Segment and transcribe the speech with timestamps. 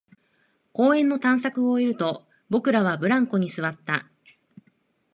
[0.73, 4.09] 公園の探索を終えると、僕らはブランコに座った